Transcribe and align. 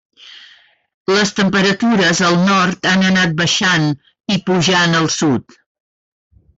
Les 1.15 1.33
temperatures 1.39 2.23
al 2.31 2.39
nord 2.47 2.91
han 2.93 3.05
anat 3.13 3.39
baixant 3.45 3.89
i 4.39 4.43
pujant 4.51 5.01
al 5.05 5.11
sud. 5.21 5.61